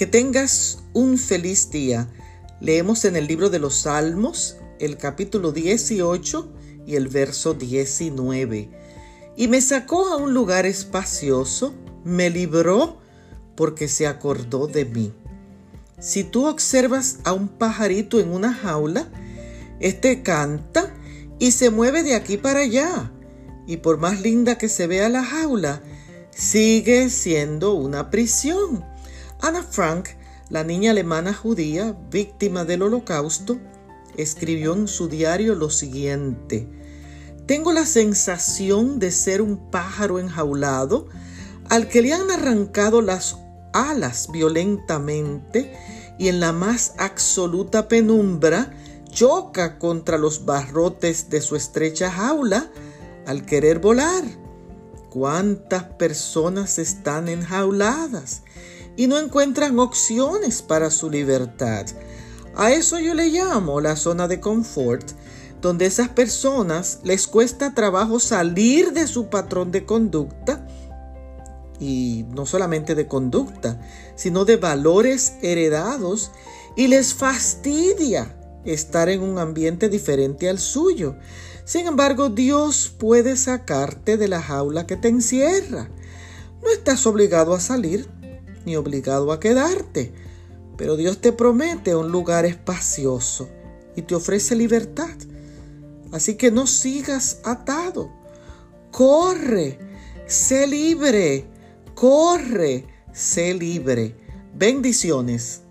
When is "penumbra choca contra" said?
47.88-50.18